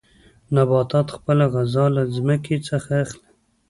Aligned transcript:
نباتات 0.55 1.07
خپله 1.15 1.45
غذا 1.53 1.85
له 1.95 2.03
ځمکې 2.15 2.55
څخه 2.69 2.91
اخلي. 3.03 3.29